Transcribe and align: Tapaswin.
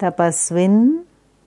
Tapaswin. 0.00 1.04